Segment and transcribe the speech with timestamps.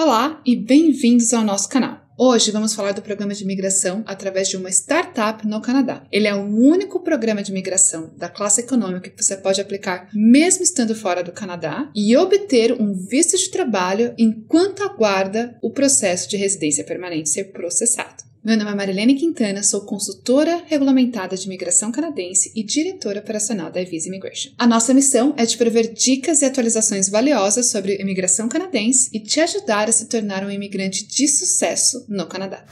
[0.00, 2.00] Olá e bem-vindos ao nosso canal.
[2.16, 6.04] Hoje vamos falar do programa de migração através de uma startup no Canadá.
[6.12, 10.62] Ele é o único programa de migração da classe econômica que você pode aplicar mesmo
[10.62, 16.36] estando fora do Canadá e obter um visto de trabalho enquanto aguarda o processo de
[16.36, 18.27] residência permanente ser processado.
[18.48, 23.84] Meu nome é Marilene Quintana, sou consultora regulamentada de imigração canadense e diretora operacional da
[23.84, 24.52] Visa Immigration.
[24.56, 29.38] A nossa missão é de prover dicas e atualizações valiosas sobre imigração canadense e te
[29.38, 32.64] ajudar a se tornar um imigrante de sucesso no Canadá.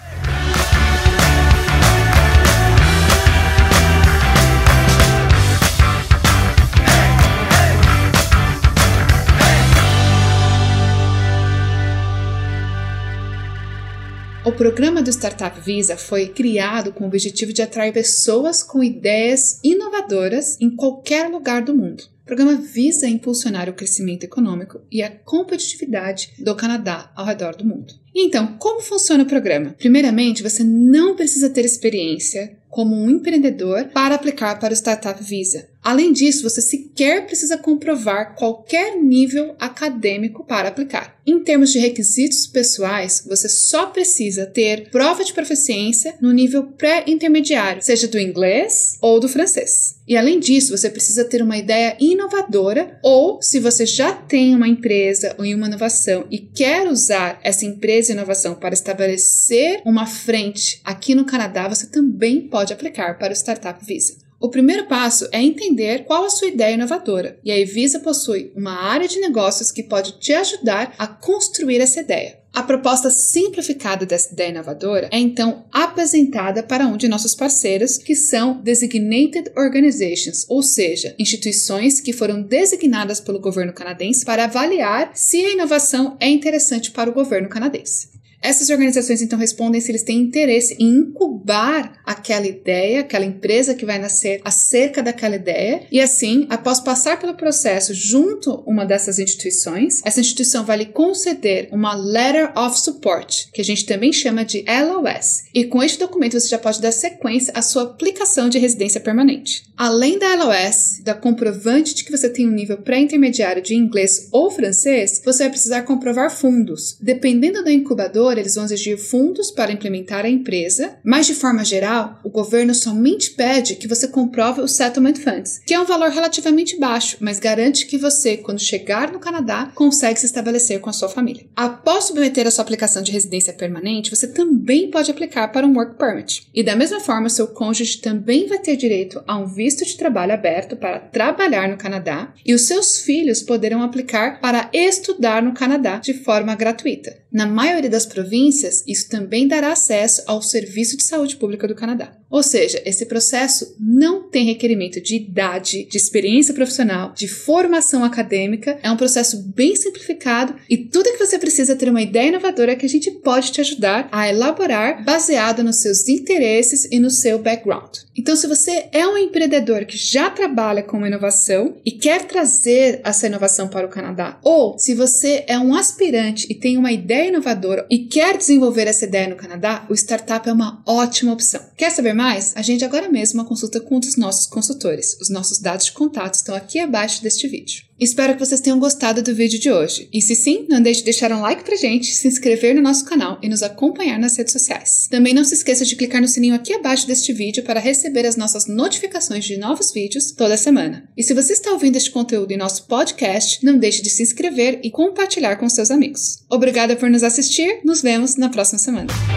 [14.47, 19.59] O programa do Startup Visa foi criado com o objetivo de atrair pessoas com ideias
[19.65, 22.05] inovadoras em qualquer lugar do mundo.
[22.23, 27.67] O programa visa impulsionar o crescimento econômico e a competitividade do Canadá ao redor do
[27.67, 27.93] mundo.
[28.15, 29.75] Então, como funciona o programa?
[29.77, 35.69] Primeiramente, você não precisa ter experiência como um empreendedor para aplicar para o Startup Visa.
[35.87, 41.17] Além disso, você sequer precisa comprovar qualquer nível acadêmico para aplicar.
[41.25, 47.85] Em termos de requisitos pessoais, você só precisa ter prova de proficiência no nível pré-intermediário,
[47.85, 49.95] seja do inglês ou do francês.
[50.09, 54.67] E além disso, você precisa ter uma ideia inovadora ou, se você já tem uma
[54.67, 60.81] empresa ou uma inovação e quer usar essa empresa e inovação para estabelecer uma frente
[60.83, 64.26] aqui no Canadá, você também pode aplicar para o Startup Visa.
[64.39, 68.73] O primeiro passo é entender qual a sua ideia inovadora, e a Evisa possui uma
[68.73, 72.39] área de negócios que pode te ajudar a construir essa ideia.
[72.53, 78.15] A proposta simplificada dessa ideia inovadora é então apresentada para um de nossos parceiros, que
[78.15, 85.37] são Designated Organizations, ou seja, instituições que foram designadas pelo governo canadense para avaliar se
[85.45, 88.09] a inovação é interessante para o governo canadense.
[88.43, 93.87] Essas organizações então respondem se eles têm interesse em incubar aquela ideia, aquela empresa que
[93.87, 100.01] vai nascer acerca daquela ideia, e assim, após passar pelo processo junto uma dessas instituições,
[100.05, 104.65] essa instituição vai lhe conceder uma Letter of Support, que a gente também chama de
[104.67, 105.45] LOS.
[105.55, 109.65] E com este documento você já pode dar sequência à sua aplicação de residência permanente.
[109.77, 114.51] Além da LOS, da comprovante de que você tem um nível pré-intermediário de inglês ou
[114.51, 116.97] francês, você vai precisar comprovar fundos.
[117.01, 122.21] Dependendo da incubadora, eles vão exigir fundos para implementar a empresa, mas de forma geral,
[122.25, 126.79] o governo somente pede que você comprove o Settlement Funds, que é um valor relativamente
[126.79, 131.09] baixo, mas garante que você, quando chegar no Canadá, consegue se estabelecer com a sua
[131.09, 131.47] família.
[131.55, 135.99] Após submeter a sua aplicação de residência permanente, você também pode aplicar para um Work
[135.99, 136.47] Permit.
[136.55, 140.33] E da mesma forma, seu cônjuge também vai ter direito a um visto de trabalho
[140.33, 145.99] aberto para trabalhar no Canadá, e os seus filhos poderão aplicar para estudar no Canadá
[145.99, 147.17] de forma gratuita.
[147.37, 152.17] Na maioria das províncias, isso também dará acesso ao Serviço de Saúde Pública do Canadá.
[152.37, 158.79] Ou seja, esse processo não tem requerimento de idade, de experiência profissional, de formação acadêmica,
[158.83, 162.77] é um processo bem simplificado e tudo que você precisa é ter uma ideia inovadora
[162.77, 167.39] que a gente pode te ajudar a elaborar baseado nos seus interesses e no seu
[167.39, 168.01] background.
[168.15, 173.27] Então, se você é um empreendedor que já trabalha com inovação e quer trazer essa
[173.27, 177.87] inovação para o Canadá, ou se você é um aspirante e tem uma ideia inovadora
[177.91, 181.63] e quer desenvolver essa ideia no Canadá, o startup é uma ótima opção.
[181.77, 182.53] Quer saber mais?
[182.57, 185.17] Agende agora mesmo uma consulta com um dos nossos consultores.
[185.21, 187.85] Os nossos dados de contato estão aqui abaixo deste vídeo.
[188.01, 190.09] Espero que vocês tenham gostado do vídeo de hoje.
[190.13, 193.05] E se sim, não deixe de deixar um like pra gente, se inscrever no nosso
[193.05, 195.07] canal e nos acompanhar nas redes sociais.
[195.09, 198.37] Também não se esqueça de clicar no sininho aqui abaixo deste vídeo para receber as
[198.37, 201.09] nossas notificações de novos vídeos toda semana.
[201.17, 204.81] E se você está ouvindo este conteúdo em nosso podcast, não deixe de se inscrever
[204.83, 206.45] e compartilhar com seus amigos.
[206.51, 209.36] Obrigada por nos assistir, nos vemos na próxima semana.